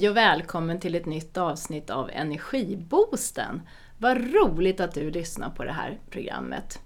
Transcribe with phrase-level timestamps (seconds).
[0.00, 3.62] Hej och välkommen till ett nytt avsnitt av Energiboosten.
[3.98, 6.78] Vad roligt att du lyssnar på det här programmet.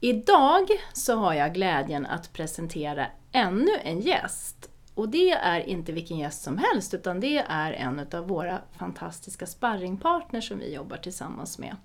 [0.00, 4.70] Idag så har jag glädjen att presentera ännu en gäst.
[4.94, 9.46] Och det är inte vilken gäst som helst, utan det är en av våra fantastiska
[9.46, 11.76] sparringpartners som vi jobbar tillsammans med.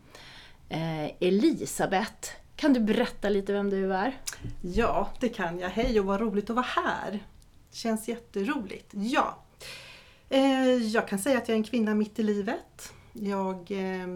[0.69, 4.17] Eh, Elisabeth, kan du berätta lite vem du är?
[4.61, 5.69] Ja, det kan jag.
[5.69, 7.19] Hej och vad roligt att vara här.
[7.71, 8.89] Känns jätteroligt.
[8.91, 9.37] Ja,
[10.93, 12.93] jag kan säga att jag är en kvinna mitt i livet.
[13.13, 14.07] Jag eh,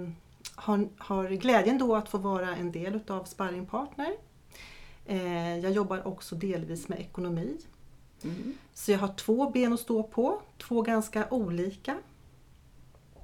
[0.55, 4.12] har, har glädjen då att få vara en del utav Sparringpartner.
[5.05, 7.57] Eh, jag jobbar också delvis med ekonomi.
[8.23, 8.57] Mm.
[8.73, 11.98] Så jag har två ben att stå på, två ganska olika.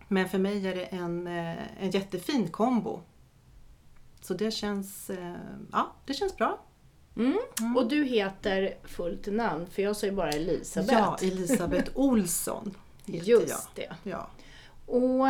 [0.08, 3.02] Men för mig är det en, eh, en jättefin kombo.
[4.22, 5.36] Så det känns, eh,
[5.72, 6.60] ja, det känns bra.
[7.16, 7.78] Mm.
[7.78, 10.94] Och du heter fullt namn, för jag ju bara Elisabeth.
[10.94, 12.76] Ja, Elisabeth Olsson
[13.14, 13.88] heter Just jag.
[14.04, 14.10] det.
[14.10, 14.30] Ja.
[14.86, 15.28] Och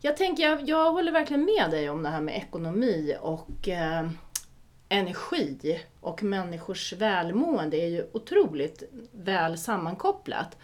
[0.00, 4.08] jag tänker, jag, jag håller verkligen med dig om det här med ekonomi och eh,
[4.88, 10.58] energi och människors välmående är ju otroligt väl sammankopplat.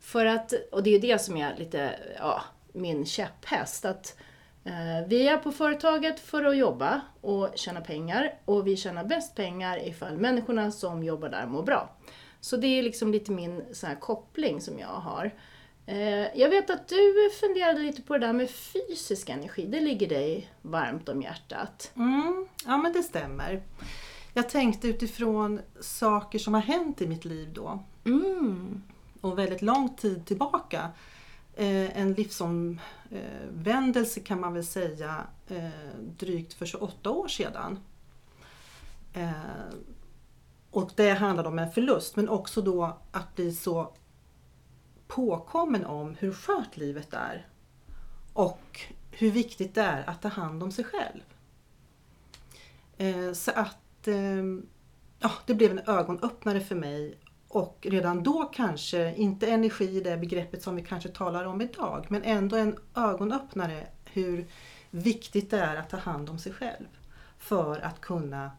[0.00, 2.42] För att, och det är det som är lite, ja,
[2.72, 3.84] min käpphäst.
[3.84, 4.16] Att
[4.64, 9.34] eh, vi är på företaget för att jobba och tjäna pengar och vi tjänar bäst
[9.34, 11.96] pengar ifall människorna som jobbar där mår bra.
[12.40, 15.30] Så det är liksom lite min sån här koppling som jag har.
[15.86, 19.66] Eh, Jag vet att du funderade lite på det där med fysisk energi.
[19.66, 21.92] Det ligger dig varmt om hjärtat.
[21.96, 23.62] Mm, ja men det stämmer.
[24.34, 27.84] Jag tänkte utifrån saker som har hänt i mitt liv då.
[28.04, 28.82] Mm.
[29.20, 30.90] Och väldigt lång tid tillbaka.
[31.54, 35.68] Eh, en livsomvändelse kan man väl säga eh,
[36.18, 37.78] drygt för 28 år sedan.
[40.70, 43.92] Och det handlade om en förlust men också då att bli så
[45.14, 47.46] påkommen om hur skört livet är.
[48.32, 51.22] Och hur viktigt det är att ta hand om sig själv.
[52.96, 54.66] Eh, så att ehm,
[55.18, 60.16] ja, det blev en ögonöppnare för mig och redan då kanske, inte energi i det
[60.16, 64.46] begreppet som vi kanske talar om idag, men ändå en ögonöppnare hur
[64.90, 66.86] viktigt det är att ta hand om sig själv.
[67.38, 68.50] För att kunna,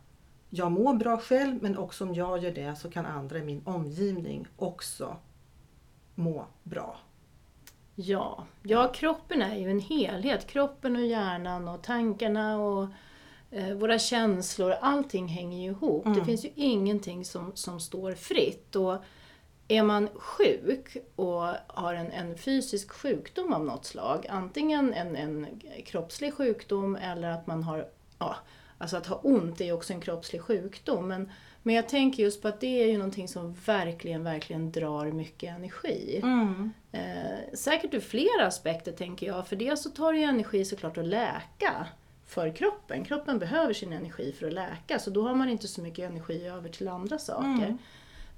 [0.50, 3.62] jag mår bra själv men också om jag gör det så kan andra i min
[3.66, 5.18] omgivning också
[6.16, 6.98] må bra.
[7.96, 8.46] Ja.
[8.64, 10.48] ja, kroppen är ju en helhet.
[10.48, 12.88] Kroppen och hjärnan och tankarna och
[13.52, 16.04] eh, våra känslor, allting hänger ju ihop.
[16.04, 16.26] Det Mm.
[16.26, 18.76] finns ju ingenting som, som står fritt.
[18.76, 18.98] Och
[19.68, 25.62] är man sjuk och har en, en fysisk sjukdom av något slag, antingen en, en
[25.86, 27.88] kroppslig sjukdom eller att man har,
[28.20, 28.36] ja,
[28.84, 31.08] alltså att ha ont är ju också en kroppslig sjukdom.
[31.08, 31.32] Men,
[31.64, 35.56] men jag tänker just på att det är ju någonting som verkligen, verkligen drar mycket
[35.58, 36.20] energi.
[36.92, 39.48] Eh, säkert ur flera aspekter tänker jag.
[39.48, 41.88] För det så tar det ju energi såklart att läka
[42.26, 43.06] för kroppen.
[43.06, 46.48] Kroppen behöver sin energi för att läka så då har man inte så mycket energi
[46.48, 47.48] över till andra saker.
[47.48, 47.78] Mm.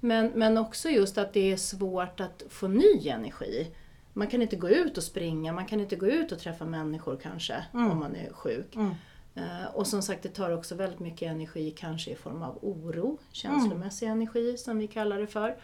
[0.00, 3.66] Men, men också just att det är svårt att få ny energi.
[4.12, 7.18] Man kan inte gå ut och springa, man kan inte gå ut och träffa människor
[7.22, 7.90] kanske Mm.
[7.90, 8.76] om man är sjuk.
[9.36, 9.48] Mm.
[9.48, 13.18] Eh, Och som sagt, det tar också väldigt mycket energi, kanske i form av oro,
[13.32, 15.56] känslomässig energi som vi kallar det för.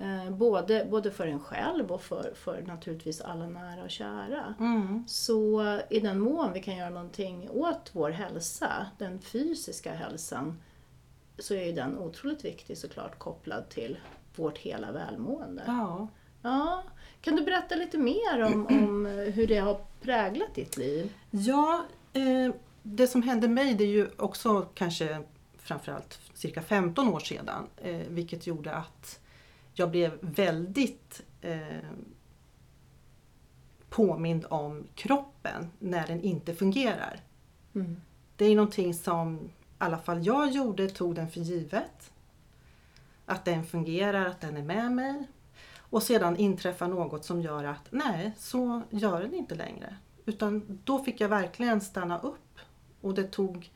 [0.00, 4.54] Eh, Både, både för en själv och för, för naturligtvis alla nära och kära.
[4.60, 5.04] Mm.
[5.08, 10.58] Så i den mån vi kan göra någonting åt vår hälsa, den fysiska hälsan,
[11.38, 13.98] så är ju den otroligt viktig såklart kopplad till
[14.36, 15.62] vårt hela välmående.
[15.66, 16.08] Ja.
[16.42, 16.82] Ja,
[17.20, 21.12] kan du berätta lite mer om, om hur det har präglat ditt liv?
[21.30, 22.54] Ja, eh,
[22.86, 25.22] det som hände mig det är ju också kanske
[25.58, 27.66] framförallt cirka 15 år sedan.
[27.76, 29.20] Eh, vilket gjorde att
[29.74, 31.60] jag blev väldigt eh,
[33.88, 37.20] påmind om kroppen när den inte fungerar.
[37.74, 38.00] Mm.
[38.36, 42.12] Det är någonting som i alla fall jag gjorde, tog den för givet.
[43.26, 45.28] Att den fungerar, att den är med mig.
[45.76, 49.96] Och sedan inträffar något som gör att nej, så gör den inte längre.
[50.24, 52.43] Utan då fick jag verkligen stanna upp.
[53.04, 53.70] Och det tog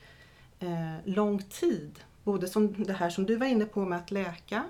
[0.60, 2.00] eh, lång tid.
[2.24, 4.64] Både som det här som du var inne på med att läka.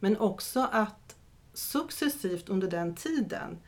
[0.00, 1.16] Men också att
[1.52, 3.58] successivt under den tiden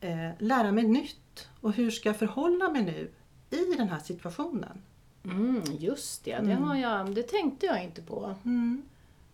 [0.00, 1.48] eh, lära mig nytt.
[1.60, 3.10] Och hur ska jag förhålla mig nu
[3.50, 4.82] i den här situationen?
[5.24, 6.62] Mm, just det, det, Mm.
[6.62, 8.34] har jag, det tänkte jag inte på.
[8.44, 8.82] Mm.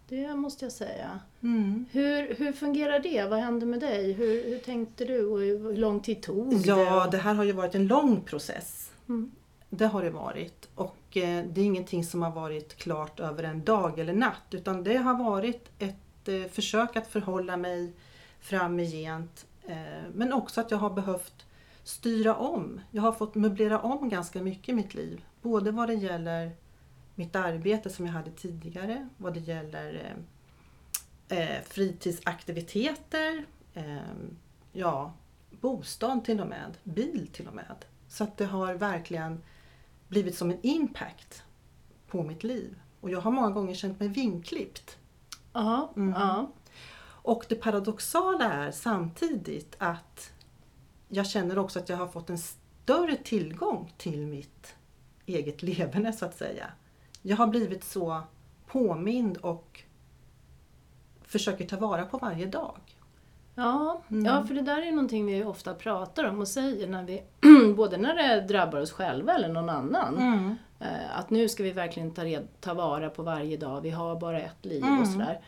[0.08, 1.20] Det måste jag säga.
[1.42, 1.86] Mm.
[1.92, 3.24] Hur, hur fungerar det?
[3.30, 4.12] Vad hände med dig?
[4.12, 6.66] Hur, hur tänkte du och hur hur lång tid tog det?
[6.68, 8.90] Ja, det här har ju varit en lång process.
[9.08, 9.30] Mm.
[9.70, 10.68] Det har det varit.
[10.74, 14.46] Och eh, det är ingenting som har varit klart över en dag eller natt.
[14.50, 17.92] Utan det har varit ett eh, försök att förhålla mig
[18.40, 19.46] framgent.
[19.66, 21.46] Eh, men också att jag har behövt
[21.84, 22.80] styra om.
[22.90, 25.24] Jag har fått möblera om ganska mycket i mitt liv.
[25.42, 26.52] Både vad det gäller
[27.14, 30.16] mitt arbete som jag hade tidigare, vad det gäller
[31.28, 33.96] eh, eh fritidsaktiviteter, eh,
[34.72, 35.12] ja,
[35.50, 37.84] bostad till och med, bil till och med.
[38.14, 39.42] Så att det har verkligen
[40.08, 41.42] blivit som en impact
[42.06, 42.80] på mitt liv.
[43.00, 44.98] Och jag har många gånger känt mig vinklippt.
[45.52, 46.12] Ja, mm.
[46.20, 46.50] ja.
[47.06, 50.32] Och det paradoxala är samtidigt att
[51.08, 54.74] jag känner också att jag har fått en större tillgång till mitt
[55.26, 56.72] eget leverne så att säga.
[57.22, 58.22] Jag har blivit så
[58.66, 59.82] påmind och
[61.22, 62.93] försöker ta vara på varje dag.
[63.54, 64.26] Ja, mm.
[64.26, 67.22] ja, för det där är någonting vi ofta pratar om och säger, när vi,
[67.76, 70.18] både när det drabbar oss själva eller någon annan.
[70.18, 70.54] Mm.
[70.80, 74.20] Eh, att nu ska vi verkligen ta, red, ta vara på varje dag, vi har
[74.20, 75.00] bara ett liv mm.
[75.00, 75.40] och sådär.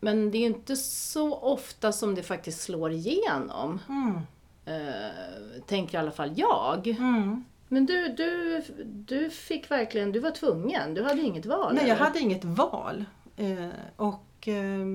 [0.00, 3.80] Men det är inte så ofta som det faktiskt slår igenom.
[3.88, 4.18] Mm.
[4.64, 6.86] Eh, tänker i alla fall jag.
[6.86, 7.44] Mm.
[7.68, 11.74] Men du, du, du fick verkligen, du var tvungen, du hade inget val?
[11.74, 13.04] Nej, jag hade inget val.
[13.36, 14.86] Eh, och eh,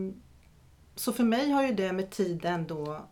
[0.95, 3.06] Så för mig har ju det med tiden då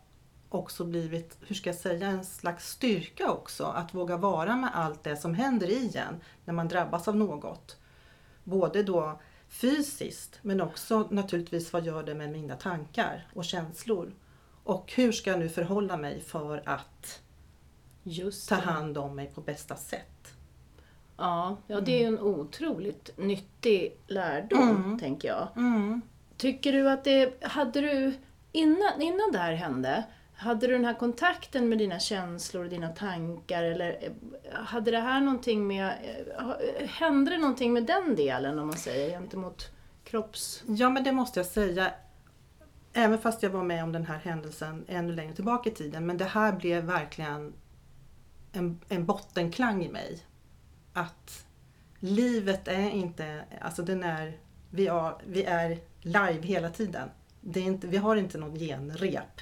[0.48, 3.64] också blivit, hur ska jag säga, en slags styrka också.
[3.64, 7.76] Att våga vara med allt det som händer i en när man drabbas av något.
[8.44, 14.12] Både då fysiskt men också naturligtvis vad gör det med mina tankar och känslor.
[14.64, 17.20] Och hur ska jag nu förhålla mig för att
[18.48, 20.34] ta hand om mig på bästa sätt?
[21.16, 24.98] Ja, ja det är ju en otroligt nyttig lärdom, mm.
[24.98, 25.48] tänker jag.
[25.56, 26.02] Mm.
[26.44, 28.14] Tycker du att det, hade du,
[28.52, 30.04] innan, innan det här hände,
[30.34, 34.10] hade du den här kontakten med dina känslor och dina tankar eller eh,
[34.52, 35.86] hade det här någonting med,
[36.38, 39.70] eh, eh, hände det någonting med den delen om man säger gentemot
[40.04, 40.62] kropps...
[40.66, 41.90] Ja men det måste jag säga.
[42.92, 46.06] Även fast jag var med om den här händelsen ännu längre tillbaka i tiden.
[46.06, 47.52] Men det här blev verkligen
[48.52, 50.22] en, en bottenklang i mig.
[50.92, 51.46] Att
[51.98, 54.38] livet är inte, alltså den är,
[54.70, 57.08] vi är, vi är live hela tiden.
[57.40, 59.40] Det är inte, vi har inte något genrep.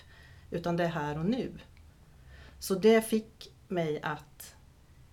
[0.51, 1.53] Utan det är här och nu.
[2.59, 4.55] Så det fick mig att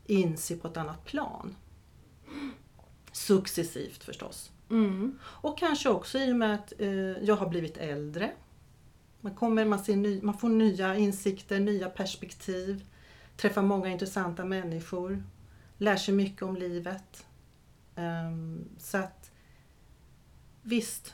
[0.05, 1.55] inse på ett annat plan.
[3.11, 4.51] Successivt förstås.
[4.69, 5.19] Mm.
[5.23, 6.89] Och kanske också i och med att eh,
[7.23, 8.31] jag har blivit äldre.
[9.21, 12.85] Man, kommer, man, ser ny, man får nya insikter, nya perspektiv.
[13.37, 15.23] Träffar många intressanta människor.
[15.77, 17.25] Lär sig mycket om livet.
[17.95, 19.31] Um, så att
[20.61, 21.13] visst,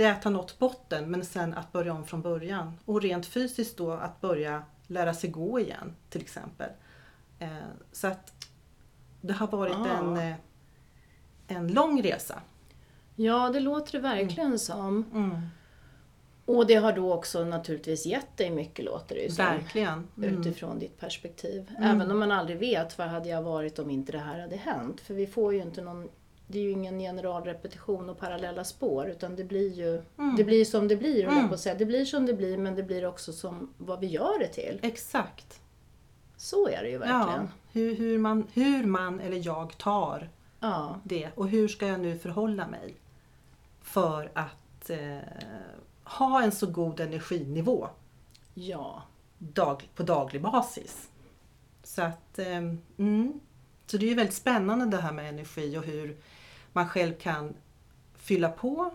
[0.00, 2.78] det är att ha nått botten men sen att börja om från början.
[2.84, 6.70] Och rent fysiskt då att börja lära sig gå igen till exempel.
[7.38, 7.48] Eh,
[7.92, 8.32] så att
[9.20, 9.86] det har varit ah.
[9.86, 10.34] en, eh,
[11.48, 12.42] en lång resa.
[13.16, 14.58] Ja, det låter det verkligen mm.
[14.58, 15.04] som.
[15.14, 15.40] Mm.
[16.44, 19.44] Och det har då också naturligtvis gett dig mycket låter det ju som.
[19.44, 20.08] Verkligen.
[20.16, 20.40] Mm.
[20.40, 21.70] Utifrån ditt perspektiv.
[21.78, 21.82] Mm.
[21.82, 25.00] Även om man aldrig vet var hade jag varit om inte det här hade hänt.
[25.00, 26.08] För vi får ju inte någon
[26.50, 30.36] det är ju ingen generalrepetition och parallella spår utan det blir ju mm.
[30.36, 31.24] det blir som det blir.
[31.24, 31.48] Mm.
[31.48, 31.74] På säga.
[31.74, 34.80] Det blir som det blir men det blir också som vad vi gör det till.
[34.82, 35.60] Exakt.
[36.36, 37.42] Så är det ju verkligen.
[37.42, 40.30] Ja, hur, hur, man, hur man eller jag tar
[40.60, 41.00] ja.
[41.04, 42.94] det och hur ska jag nu förhålla mig
[43.82, 45.18] för att eh,
[46.04, 47.88] ha en så god energinivå
[48.54, 49.02] ja.
[49.38, 51.08] dag, på daglig basis.
[51.82, 52.56] Så att eh,
[52.98, 53.40] mm.
[53.86, 56.16] Så det är ju väldigt spännande det här med energi och hur
[56.72, 57.54] man själv kan
[58.14, 58.92] fylla på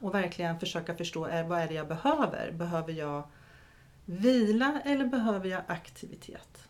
[0.00, 2.52] och verkligen försöka förstå eh, vad är det jag behöver.
[2.52, 3.28] Behöver jag
[4.04, 6.68] vila eller behöver jag aktivitet?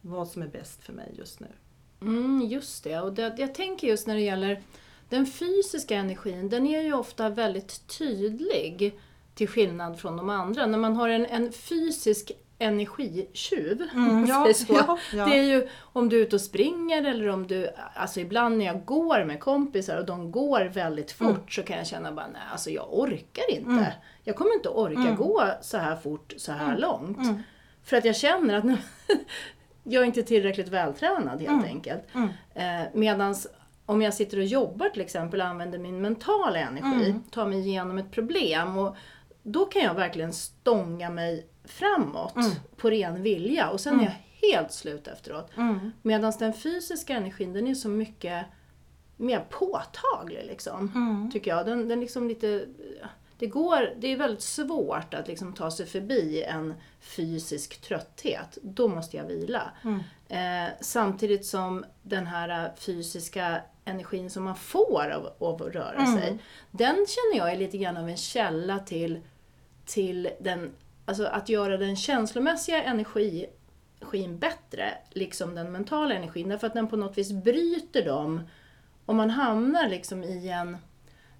[0.00, 1.48] Vad som är bäst för mig just nu.
[2.00, 4.62] Mm, just det, och det, jag tänker just när det gäller
[5.08, 8.98] den fysiska energin, den är ju ofta väldigt tydlig
[9.34, 10.66] till skillnad från de andra.
[10.66, 13.88] När man har en, en fysisk energitjuv.
[13.94, 15.26] Mm, ja, ja, ja.
[15.26, 18.64] Det är ju om du är ute och springer eller om du, alltså ibland när
[18.64, 21.48] jag går med kompisar och de går väldigt fort mm.
[21.48, 23.70] så kan jag känna bara, nej alltså jag orkar inte.
[23.70, 23.84] Mm.
[24.24, 25.16] Jag kommer inte orka mm.
[25.16, 26.80] gå så här fort, så här mm.
[26.80, 27.18] långt.
[27.18, 27.42] Mm.
[27.84, 28.64] För att jag känner att
[29.84, 32.02] jag är inte tillräckligt vältränad helt enkelt.
[32.54, 33.46] Eh, medans
[33.86, 37.98] om jag sitter och jobbar till exempel och använder min mentala energi, tar mig igenom
[37.98, 38.96] ett problem och
[39.42, 42.50] då kan jag verkligen stånga mig framåt mm.
[42.76, 44.06] på ren vilja och sen mm.
[44.06, 45.56] är jag helt slut efteråt.
[45.56, 45.92] Mm.
[46.02, 48.46] Medan den fysiska energin den är så mycket
[49.16, 50.92] mer påtaglig liksom.
[50.94, 51.30] Mm.
[51.30, 51.66] Tycker jag.
[51.66, 52.66] Den, den liksom lite,
[53.38, 58.58] det, går, det är väldigt svårt att liksom ta sig förbi en fysisk trötthet.
[58.62, 59.70] Då måste jag vila.
[59.82, 60.00] Mm.
[60.28, 66.28] Eh, samtidigt som den här fysiska energin som man får av, av att röra sig,
[66.28, 66.38] mm.
[66.70, 69.20] den känner jag är lite grann av en källa till
[69.90, 70.72] till den,
[71.10, 73.46] alltså att göra den känslomässiga energi,
[74.00, 76.48] energin bättre, liksom den mentala energin.
[76.48, 78.40] Därför att den på något vis bryter dem.
[79.06, 80.76] Om man hamnar liksom i en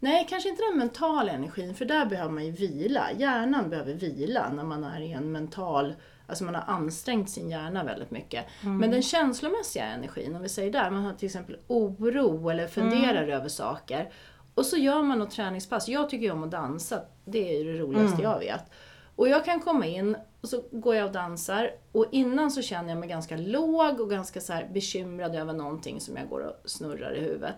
[0.03, 3.13] Nej, kanske inte den mentala energin, för där behöver man ju vila.
[3.13, 5.95] Hjärnan behöver vila när man är i en mental,
[6.27, 8.45] alltså man har ansträngt sin hjärna väldigt mycket.
[8.63, 13.29] Men den känslomässiga energin, om vi säger där, man har till exempel oro eller funderar
[13.29, 14.13] över saker.
[14.55, 15.89] Och så gör man något träningspass.
[15.89, 18.71] Jag tycker ju om att dansa, det är ju det roligaste jag vet.
[19.21, 22.89] Och jag kan komma in och så går jag och dansar och innan så känner
[22.89, 26.71] jag mig ganska låg och ganska så här bekymrad över någonting som jag går och
[26.71, 27.55] snurrar i huvudet.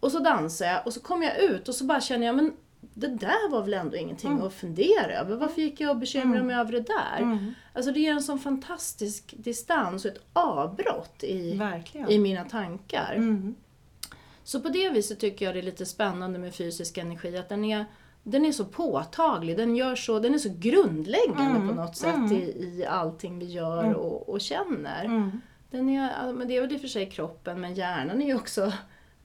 [0.00, 2.52] Och så dansar jag och så kommer jag ut och så bara känner jag, men
[2.80, 5.36] det där var väl ändå ingenting att fundera över.
[5.36, 7.54] Varför gick jag och bekymrade mig över det där?
[7.72, 12.10] Alltså det ger en sån fantastisk distans och ett avbrott i, Verkligen.
[12.10, 13.14] i mina tankar.
[13.16, 13.54] Mm.
[14.44, 17.64] Så på det viset tycker jag det är lite spännande med fysisk energi, att den
[17.64, 17.84] är,
[18.22, 22.32] den är så påtaglig, den, gör så, den är så grundläggande Mm, på något sätt
[22.32, 22.34] i,
[22.78, 25.04] i allting vi gör och, och känner.
[25.04, 25.40] Mm.
[25.70, 28.34] Den är, men det är väl i och för sig kroppen, men hjärnan är ju
[28.34, 28.72] också,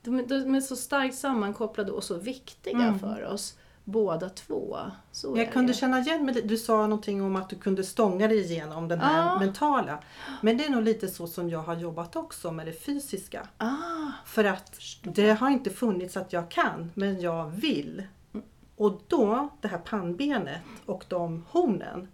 [0.02, 4.78] de, de är så starkt sammankopplade och så viktiga för oss, båda två.
[5.12, 5.78] Så Jag kunde det.
[5.78, 9.26] känna igen mig, du sa någonting om att du kunde stånga dig igenom den här
[9.26, 9.40] Ja.
[9.40, 10.00] mentala.
[10.42, 13.48] Men det är nog lite så som jag har jobbat också med det fysiska.
[13.58, 13.76] Ah,
[14.26, 18.04] För att det har inte funnits att jag kan, men jag vill.
[18.76, 22.08] Och då, det här pannbenet och de hornen,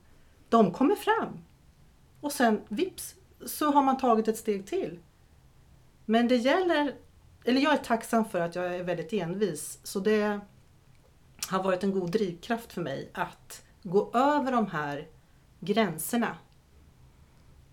[0.49, 1.39] de kommer fram.
[2.21, 3.15] Och sen vips
[3.45, 4.99] så har man tagit ett steg till.
[6.05, 6.95] Men det gäller,
[7.43, 9.79] eller jag är tacksam för att jag är väldigt envis.
[9.83, 10.39] Så det
[11.49, 15.07] har varit en god drivkraft för mig att gå över de här
[15.59, 16.37] gränserna.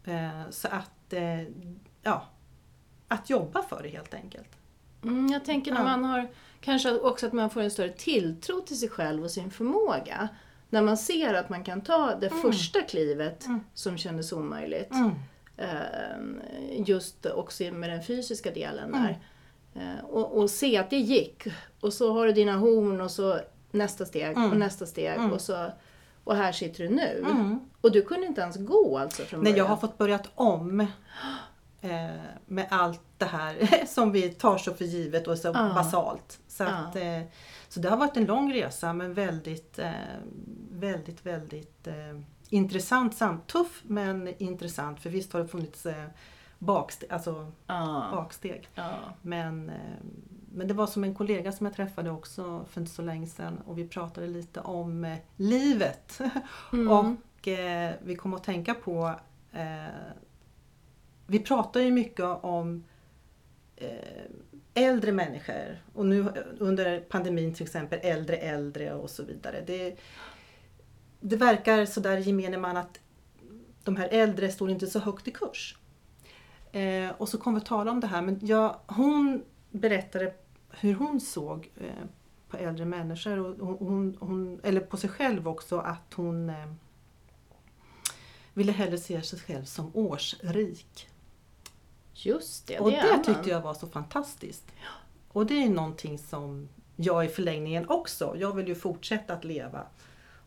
[0.05, 1.43] Eh, Så att, eh,
[2.03, 2.27] ja,
[3.09, 4.49] att jobba för det helt enkelt.
[5.03, 6.29] Mm, jag tänker när man har,
[6.61, 10.29] kanske också att man får en större tilltro till sig själv och sin förmåga.
[10.71, 14.91] När man ser att man kan ta det första klivet som kändes omöjligt.
[14.93, 15.11] Mm.
[15.57, 19.03] Eh, just också med den fysiska delen Mm.
[19.03, 19.19] där.
[19.75, 21.47] Eh, och, och se att det gick.
[21.81, 23.39] Och så har du dina horn och så
[23.71, 25.71] nästa steg och nästa steg och så
[26.25, 27.25] och här sitter du nu.
[27.81, 29.71] Och du kunde inte ens gå alltså från Nej, jag början?
[29.71, 30.87] har fått börjat om
[32.47, 35.73] med allt det här som vi tar så för givet och så Ja.
[35.75, 36.41] basalt.
[36.49, 37.21] Så, att, eh,
[37.69, 39.91] så det har varit en lång resa men väldigt, eh,
[40.71, 43.17] väldigt, väldigt eh, intressant.
[43.17, 46.05] Samt tuff men intressant för visst har det funnits eh,
[46.59, 48.69] baksteg, alltså Ja, baksteg.
[48.75, 48.91] ja.
[49.23, 49.75] Men, eh,
[50.53, 53.59] men det var som en kollega som jag träffade också för inte så länge sedan
[53.67, 56.21] och vi pratade lite om eh, livet.
[56.91, 59.15] Och eh, vi kom att tänka på
[59.53, 59.87] eh,
[61.31, 62.85] vi pratar ju mycket om
[63.77, 63.89] eh,
[64.75, 69.65] äldre människor och nu under pandemin till exempel äldre äldre och så vidare.
[69.67, 69.97] Det,
[71.21, 73.01] det verkar sådär i gemene man att
[73.85, 75.77] de här äldre står inte så högt i kurs.
[76.73, 80.35] Eh, och så kom vi att tala om det här men jag, hon berättade
[80.71, 82.07] hur hon såg eh,
[82.49, 86.73] på äldre människor och hon, hon, eller på sig själv också att hon eh,
[88.55, 91.09] ville hellre se sig själv som årsrik.
[92.25, 94.65] Just det, och det, det tyckte jag var så fantastiskt.
[95.29, 99.87] Och det är någonting som jag i förlängningen också, jag vill ju fortsätta att leva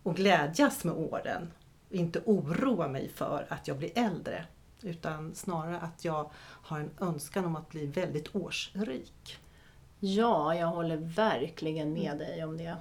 [0.03, 1.51] och glädjas med åren.
[1.89, 4.45] Inte oroa mig för att jag blir äldre.
[4.81, 9.37] Utan snarare att jag har en önskan om att bli väldigt årsrik.
[9.99, 12.75] Ja, jag håller verkligen med dig om det.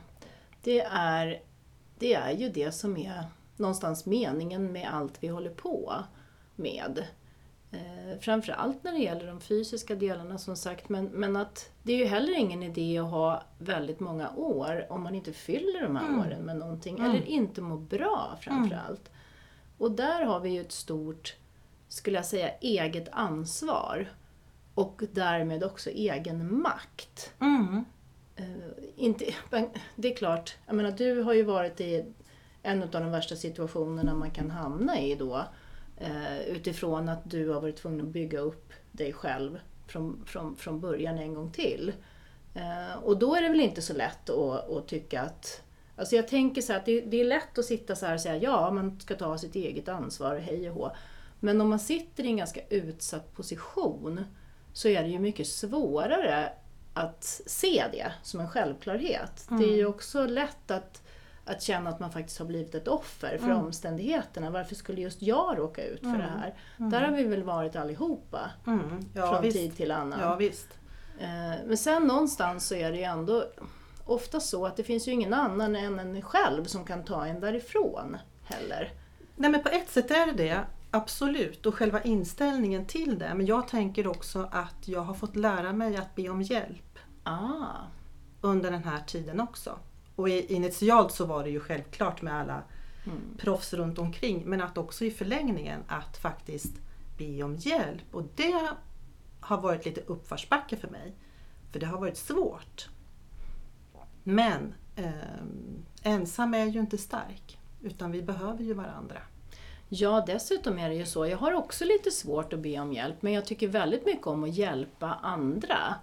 [0.62, 1.42] Det är,
[1.99, 3.25] det är ju det som är
[3.56, 5.94] någonstans meningen med allt vi håller på
[6.56, 7.06] med.
[7.72, 11.96] Eh, framförallt när det gäller de fysiska delarna som sagt, men, men att det är
[11.96, 16.18] ju heller ingen idé att ha väldigt många år om man inte fyller de här
[16.18, 19.10] åren med någonting, eller inte mår bra framförallt.
[19.78, 21.36] Och där har vi ju ett stort,
[21.88, 24.12] skulle jag säga, eget ansvar.
[24.74, 27.32] Och därmed också egen makt.
[27.40, 27.84] Mm.
[28.36, 28.44] Eh,
[28.96, 32.04] inte, men det är klart, jag menar du har ju varit i
[32.62, 35.44] en av de värsta situationerna man kan hamna i då.
[36.00, 40.80] Eh, utifrån att du har varit tvungen att bygga upp dig själv från, från, från
[40.80, 41.92] början en gång till.
[42.54, 45.62] Eh, och då är det väl inte så lätt att, att tycka att
[45.97, 48.37] Alltså jag tänker så att det, det är lätt att sitta så här och säga
[48.37, 50.97] ja, man ska ta sitt eget ansvar, hej och hå.
[51.40, 54.25] Men om man sitter i en ganska utsatt position
[54.73, 56.52] så är det ju mycket svårare
[56.95, 59.47] att se det som en självklarhet.
[59.49, 61.02] Det är ju också lätt att,
[61.50, 64.50] att känna att man faktiskt har blivit ett offer för omständigheterna.
[64.50, 66.54] Varför skulle just jag råka ut för det här?
[66.76, 69.00] Där har vi väl varit allihopa Mm.
[69.14, 69.57] Ja, från visst.
[69.57, 70.21] tid till annan.
[70.21, 70.69] Ja, visst.
[71.19, 73.45] Eh, Men sen någonstans så är det ju ändå
[74.04, 77.40] ofta så att det finns ju ingen annan än en själv som kan ta en
[77.40, 78.92] därifrån heller.
[79.37, 81.66] Nej men på ett sätt är det det, absolut.
[81.66, 83.35] Och själva inställningen till det.
[83.35, 87.66] Men jag tänker också att jag har fått lära mig att be om hjälp Ah,
[88.40, 89.78] under den här tiden också.
[90.20, 92.62] Och initialt så var det ju självklart med alla
[93.04, 93.36] mm.
[93.38, 94.42] proffs runt omkring.
[94.46, 96.72] Men att också i förlängningen att faktiskt
[97.18, 98.14] be om hjälp.
[98.14, 98.68] Och det
[99.40, 101.14] har varit lite uppförsbacke för mig.
[101.72, 102.88] För det har varit svårt.
[104.22, 107.58] Men ehm, ensam är ju inte stark.
[107.80, 109.22] Utan vi behöver ju varandra.
[109.88, 111.26] Ja, dessutom är det ju så.
[111.26, 114.44] Jag har också lite svårt att be om hjälp, men jag tycker väldigt mycket om
[114.44, 115.94] att hjälpa andra.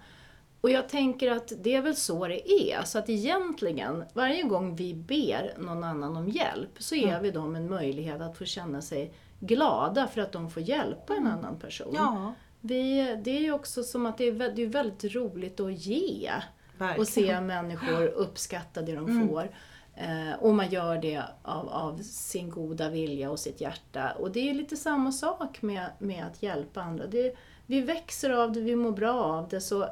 [0.67, 2.83] Och jag tänker att det är väl så det är.
[2.83, 7.55] Så att egentligen, varje gång vi ber någon annan om hjälp så ger vi dem
[7.55, 11.91] en möjlighet att få känna sig glada för att de får hjälpa en annan person.
[11.95, 15.59] Ja, Vi, det är ju också som att det är, vä- det är väldigt roligt
[15.59, 16.31] att ge.
[16.77, 17.01] verkligen.
[17.01, 19.50] Och se människor uppskatta det de får.
[19.95, 24.12] Eh, och man gör det av, av sin goda vilja och sitt hjärta.
[24.12, 27.07] Och det är lite samma sak med, med att hjälpa andra.
[27.07, 29.62] Det, vi växer av det, vi mår bra av det.
[29.62, 29.88] Så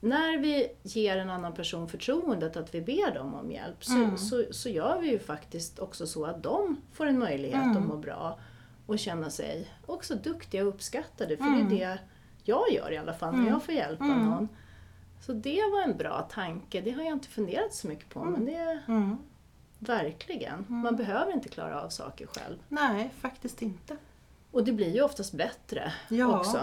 [0.00, 4.44] när vi ger en annan person förtroendet att vi ber dem om hjälp så, så,
[4.50, 8.38] så gör vi ju faktiskt också så att de får en möjlighet att må bra
[8.86, 11.36] och känna sig också duktiga och uppskattade.
[11.36, 11.98] För det är det
[12.44, 14.48] jag gör i alla fall när jag får hjälpa någon.
[15.20, 16.80] Så det var en bra tanke.
[16.80, 19.16] Det har jag inte funderat så mycket på, men det är Mm.
[19.78, 20.64] verkligen.
[20.68, 22.56] Man behöver inte klara av saker själv.
[22.68, 23.96] Nej, faktiskt inte.
[24.50, 26.38] Och det blir ju oftast bättre Ja.
[26.38, 26.60] också.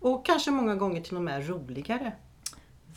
[0.00, 2.12] Och kanske många gånger till och med roligare.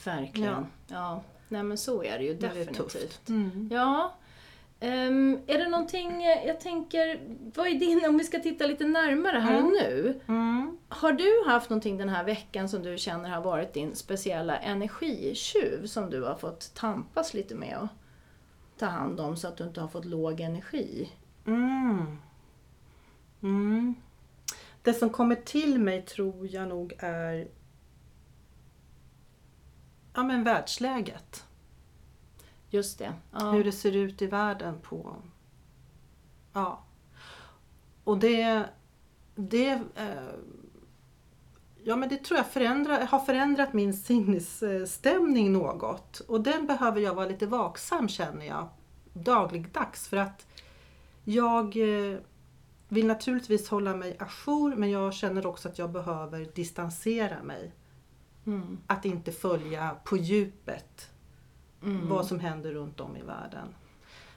[0.03, 0.51] Verkligen.
[0.51, 0.65] Ja.
[0.87, 1.23] Ja.
[1.49, 3.29] Nej men så är det ju När det definitivt.
[3.29, 3.69] Mm.
[3.71, 4.13] Ja.
[4.79, 7.19] Ehm, är det någonting, eh, jag tänker,
[7.55, 10.19] vad är din, om vi ska titta lite närmare här och nu.
[10.27, 10.77] Mm.
[10.89, 15.85] Har du haft någonting den här veckan som du känner har varit din speciella energitjuv
[15.85, 17.87] som du har fått tampas lite med och
[18.77, 21.11] ta hand om så att du inte har fått låg energi?
[21.45, 22.17] Mm.
[23.41, 23.95] Mm.
[24.81, 27.47] Det som kommer till mig tror jag nog är
[30.17, 31.45] ja, men världsläget.
[32.69, 33.13] Just det.
[33.31, 33.51] Ja.
[33.51, 35.15] Hur det ser ut i världen på...
[36.53, 36.83] Ja.
[38.03, 38.65] Och det...
[39.35, 40.33] det eh,
[41.83, 46.19] ja men det tror jag förändra, har förändrat min sinnesstämning något.
[46.19, 48.69] Och den behöver jag vara lite vaksam känner jag
[49.13, 50.07] dagligdags.
[50.07, 50.47] För att
[51.23, 52.17] jag eh,
[52.87, 57.71] vill naturligtvis hålla mig ajour men jag känner också att jag behöver distansera mig.
[58.47, 58.77] Mm.
[58.87, 61.09] Att inte följa på djupet
[61.83, 62.09] Mm.
[62.09, 63.67] vad som händer runt om i världen.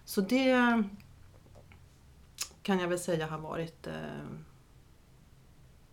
[0.04, 0.82] Så det
[2.62, 3.92] kan jag väl säga har varit eh,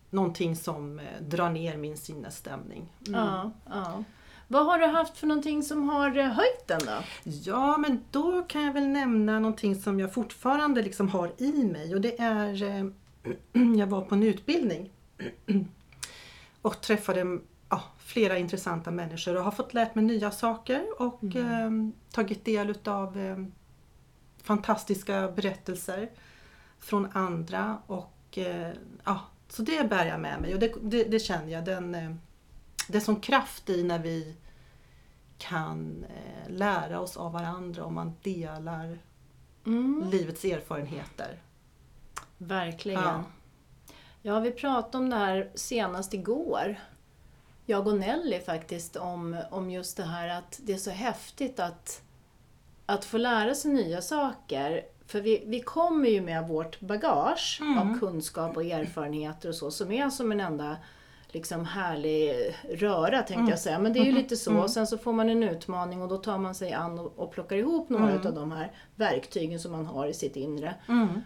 [0.09, 2.93] någonting som eh, drar ner min sinnesstämning.
[3.07, 3.19] Mm.
[3.19, 4.03] Ja, ja.
[4.47, 7.03] Vad har du haft för någonting som har eh, höjt den då?
[7.23, 11.95] Ja, men då kan jag väl nämna någonting som jag fortfarande liksom har i mig
[11.95, 12.85] och det är eh,
[13.77, 14.89] Jag var på en utbildning
[16.61, 21.71] och träffade ja, flera intressanta människor och har fått lärt mig nya saker och eh,
[22.11, 23.37] tagit del utav eh,
[24.43, 26.09] fantastiska berättelser
[26.79, 28.71] från andra och eh,
[29.03, 31.65] ja, så det bär jag med mig och det, det, det känner jag.
[31.65, 32.11] Den, eh,
[32.87, 34.35] det är som kraft i när vi
[35.37, 38.99] kan eh, lära oss av varandra om man delar
[39.67, 40.09] Mm.
[40.09, 41.41] livets erfarenheter.
[42.37, 43.01] Verkligen.
[43.03, 43.23] Ja.
[44.21, 44.39] Ja.
[44.39, 46.75] vi pratade om det här senast igår.
[47.69, 52.01] Jag och Nelly faktiskt om, om just det här att det är så häftigt att,
[52.85, 54.81] att få lära sig nya saker.
[55.07, 59.91] För vi, vi kommer ju med vårt bagage av kunskap och erfarenheter och så som
[59.91, 60.77] är som en enda
[61.27, 63.79] liksom härlig röra tänkte jag säga.
[63.79, 64.57] Men det är ju lite så.
[64.57, 67.31] Och sen så får man en utmaning och då tar man sig an och, och
[67.31, 70.75] plockar ihop några av de här verktygen som man har i sitt inre.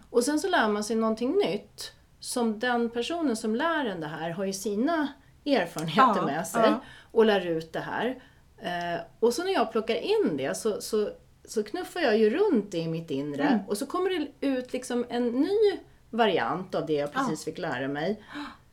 [0.09, 1.91] Och sen så lär man sig någonting nytt.
[2.19, 5.07] Som den personen som lär en det här har ju sina
[5.45, 6.81] erfarenheter Ja, med sig ja.
[7.11, 8.23] och lär ut det här.
[8.61, 11.09] Eh, och så när jag plockar in det så, så,
[11.45, 13.59] så knuffar jag ju runt det i mitt inre Mm.
[13.67, 17.87] och så kommer det ut liksom en ny variant av det jag precis fick lära
[17.87, 18.23] mig.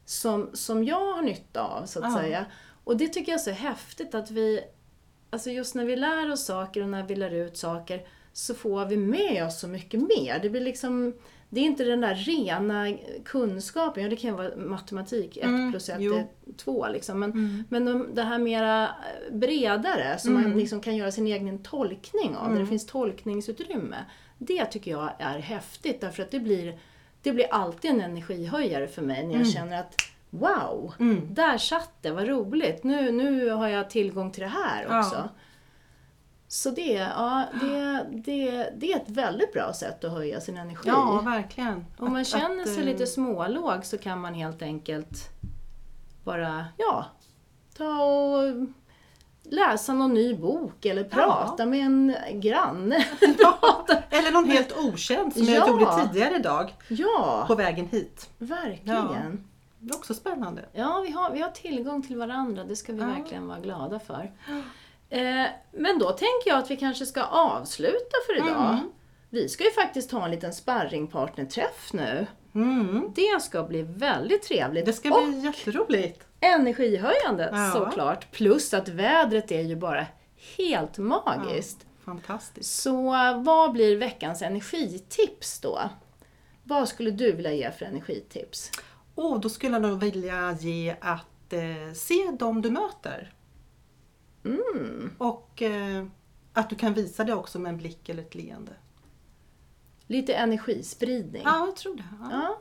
[0.05, 2.19] Som, som jag har nytta av så att Ja.
[2.21, 2.47] säga.
[2.85, 4.61] Och det tycker jag är så häftigt att vi,
[5.31, 8.85] alltså just när vi lär oss saker och när vi lär ut saker så får
[8.87, 10.39] vi med oss så mycket mer.
[10.43, 11.15] Det blir liksom,
[11.51, 15.71] det är inte den där rena kunskapen, ja det kan ju vara matematik, 1 Mm,
[15.71, 16.15] plus 1 jo.
[16.15, 17.21] är 2 liksom.
[17.21, 18.89] Men, men de, det här mera
[19.33, 23.97] bredare, som man liksom kan göra sin egen tolkning av, där det finns tolkningsutrymme.
[24.39, 26.79] Det tycker jag är häftigt därför att det blir,
[27.23, 29.95] det blir alltid en energihöjare för mig när jag känner att
[30.31, 30.95] Wow!
[31.31, 32.85] Där satt det, vad roligt!
[32.85, 35.29] Nu, nu har jag tillgång till det här Ja.
[36.51, 40.89] Så det, ja, det, det, det är ett väldigt bra sätt att höja sin energi.
[40.89, 41.85] Ja, verkligen.
[41.99, 45.29] Om man Att- känner att, sig eh, lite smålåg så kan man helt enkelt
[46.25, 47.07] bara, ja,
[47.77, 48.55] ta och
[49.43, 53.05] läsa någon ny bok eller prata med en granne.
[53.39, 55.53] Ja, eller någon helt okänd som Ja.
[55.53, 58.31] jag gjorde tidigare idag ja, på vägen hit.
[58.39, 59.45] verkligen.
[59.81, 60.65] Det är också spännande.
[60.73, 63.07] Ja, vi har, vi har tillgång till varandra, det ska vi Ja.
[63.07, 64.33] verkligen vara glada för.
[65.11, 68.73] Eh, men då tänker jag att vi kanske ska avsluta för idag.
[68.73, 68.91] Mm.
[69.31, 72.27] Vi ska ju faktiskt ha en liten sparringpartnerträff nu.
[72.55, 73.13] Mm.
[73.15, 74.87] Det ska bli väldigt trevligt.
[74.87, 76.27] Det ska och bli jätteroligt.
[76.41, 77.71] energihöjande Ja.
[77.75, 78.33] såklart.
[78.33, 80.07] Plus att vädret är ju bara
[80.57, 81.87] helt magiskt.
[82.05, 82.83] Fantastiskt.
[82.83, 83.11] Så
[83.45, 85.81] vad blir veckans energitips då?
[86.65, 88.71] Vad skulle du vilja ge för energitips?
[89.15, 93.33] Och då skulle jag nog vilja ge att eh, se dem du möter.
[94.45, 95.11] Mm.
[95.19, 96.05] Och eh,
[96.53, 98.73] att du kan visa det också med en blick eller ett leende.
[100.07, 101.43] Lite energispridning.
[101.45, 102.05] Ja, jag tror det.
[102.21, 102.29] Ja.
[102.33, 102.59] Ja,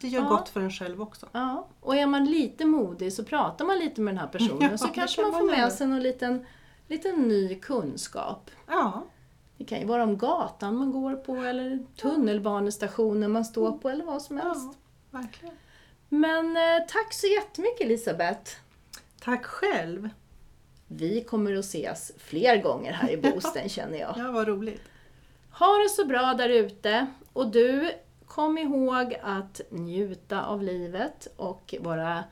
[0.00, 0.28] Det gör Ja.
[0.28, 1.26] gott för en själv också.
[1.32, 1.66] ja.
[1.80, 4.88] Och är man lite modig så pratar man lite med den här personen Ja, så
[4.88, 6.46] kanske kan man man får med sig någon liten,
[6.88, 8.50] liten ny kunskap.
[8.66, 9.04] Ja,
[9.56, 14.04] Det kan ju vara om gatan man går på eller tunnelbanestationen man står på eller
[14.04, 14.68] vad som helst.
[15.10, 15.54] ja verkligen.
[16.08, 18.50] Men eh, tack så jättemycket Elisabeth.
[19.20, 20.08] Tack själv.
[20.86, 24.14] Vi kommer att ses fler gånger här i Boosten känner jag.
[24.18, 24.82] Ja, vad roligt.
[25.50, 27.92] Ha det så bra där ute och du,
[28.26, 32.24] kom ihåg att njuta av livet och bara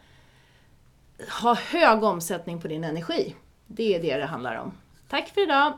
[1.42, 3.34] ha hög omsättning på din energi.
[3.66, 4.72] Det är det det handlar om.
[5.08, 5.72] Tack för idag!